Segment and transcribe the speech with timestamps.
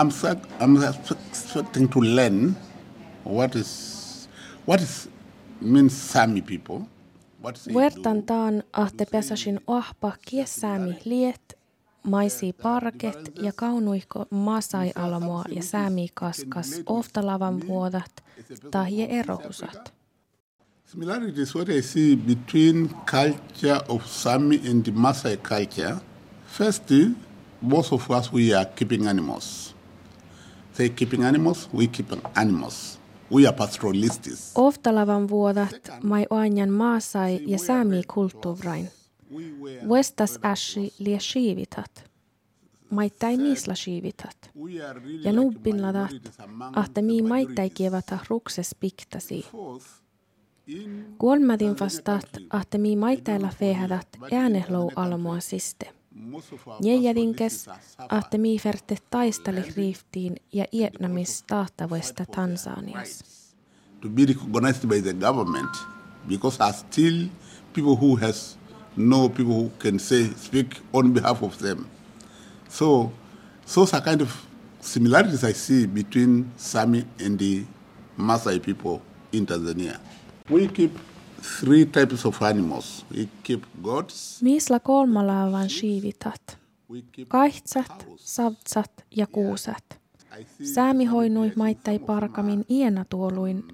[0.00, 0.10] I'm,
[0.60, 0.82] I'm
[1.30, 2.56] expecting to learn
[3.24, 4.28] what is,
[4.66, 5.08] what is
[5.60, 6.80] means Sami people.
[7.74, 11.58] Vertantaan ahte pesasin ohpa kiesäämi liet,
[12.02, 18.24] maisi parket ja kaunuihko masai alamoa ja säämi kaskas oftalavan vuodat
[18.70, 19.92] tai erohusat.
[20.84, 25.96] Similarities what I see between culture of Sami and the Maasai culture.
[26.46, 26.90] First,
[27.60, 29.74] most of us we are keeping animals.
[30.80, 32.98] They keeping animals, we keeping animals.
[33.30, 34.52] We are pastoralists.
[34.54, 38.90] Oftalavan vuodat mai oanjan maasai ja säämi kulttuurain.
[39.88, 42.10] Vestas äsi lie siivitat.
[42.90, 44.50] Maittai miisla siivitat.
[45.24, 46.10] Ja nubbinladat,
[46.76, 49.46] ahte mii maittai kievata rukses piktasi.
[51.16, 55.99] Kolmadin vastaat, ahte mii maitailla fehädät äänehlou almoa siste.
[56.82, 57.68] Jäjädinkes,
[58.08, 63.24] ahte mii ferte taistali riiftiin ja Vietnamis tahtavesta Tansanias.
[64.00, 65.70] To be recognized by the government
[66.28, 67.28] because are still
[67.72, 68.58] people who has
[68.96, 71.84] no people who can say speak on behalf of them.
[72.68, 73.12] So
[73.74, 74.30] those are kind of
[74.80, 77.64] similarities I see between Sami and the
[78.18, 79.00] Maasai people
[79.32, 79.98] in Tanzania.
[80.48, 80.98] We keep
[81.42, 83.06] three types of animals.
[83.16, 84.42] We keep goats.
[84.42, 86.58] Miisla kolmalaavan siivitat.
[87.28, 90.00] Kahtsat, savtsat ja kuusat.
[90.74, 93.64] Säämi hoinui maittai parkamin iena tuoluin,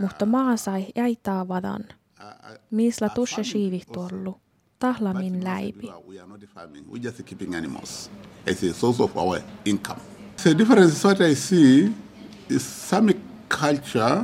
[0.00, 1.84] mutta maa sai jäitää vadan.
[2.70, 4.40] Miisla tusse siivihtuollu,
[4.78, 5.90] tahlamin läipi.
[6.92, 8.10] We just keeping animals
[8.50, 10.00] as a source of our income.
[10.42, 11.92] The difference what I see
[12.50, 13.16] is Sami
[13.60, 14.22] culture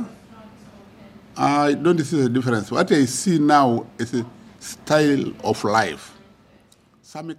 [1.37, 2.71] I don't see the difference.
[2.71, 4.25] What I see now is a
[4.59, 6.13] style of life.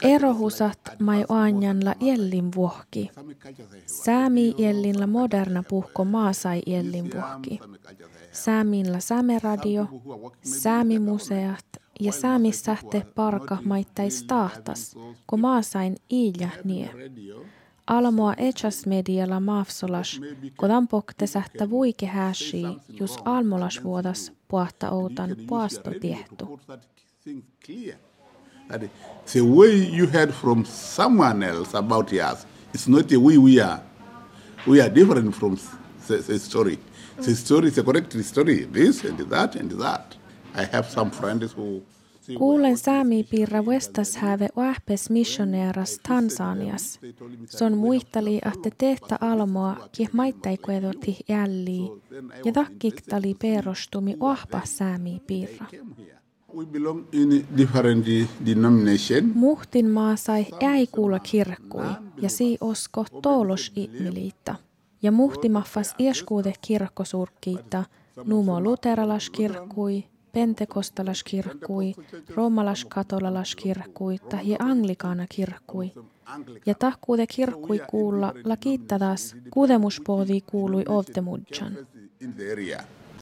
[0.03, 3.11] Erohusat mai oanjanla jellin vuohki.
[3.87, 7.61] Säämi jellinla moderna puhko maasai jellin vuohki.
[8.33, 9.87] Sääminla Säämeradio,
[10.43, 11.67] Säämimuseat
[12.01, 16.91] ja Säämissähte parka maittais tahtas, ko maasain iilja nie.
[17.87, 20.21] Almoa echas medialla maafsolas,
[20.57, 26.61] kodan pokte sähtä vuike hääsi, jus almolas vuodas puhta outan puasto tiehtu.
[29.33, 33.83] The way you heard from someone else about us, it's not the way we are.
[34.67, 35.57] We are different from
[36.07, 36.79] the story.
[37.17, 40.19] The story is a correct story, this and that and that.
[40.55, 41.83] I have some friends who
[42.39, 42.79] Kuulen
[43.31, 47.01] piirra Westas häve oahpes missioneeras Tansanias.
[47.47, 51.93] Son muistali, että tehtä almoa, ki maittai kuedoti jälli,
[52.45, 54.63] ja takkiktali perostumi oahpa
[55.27, 55.67] piirra.
[56.55, 58.07] We belong in different
[58.47, 59.33] denomination.
[59.35, 61.87] Muhtin maa sai ei kuulla kirkkui,
[62.23, 64.55] ja si osko toolos ihmiliitta.
[65.03, 67.85] Ja muhtimaffas ieskuude kirkkosurkkiita,
[68.25, 71.95] numo luteralaskirkkui, pentekostalaskirkkui,
[72.35, 75.93] roomalaiskatolalaskirkkui tai anglikaanakirkkui.
[76.67, 81.79] Ja tahkuude kirkkui kuulla la kiittadas kuudemuspoodi kuului ovtemudjan.